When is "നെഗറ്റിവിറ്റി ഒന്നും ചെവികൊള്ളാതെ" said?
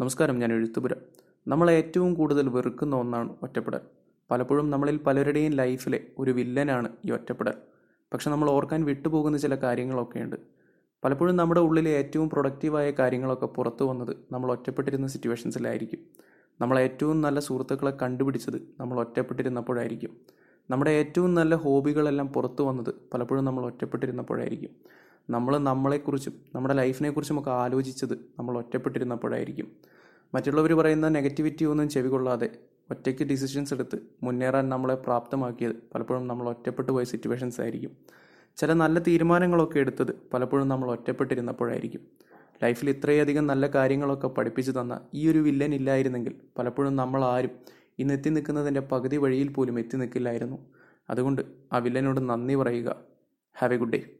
31.08-32.50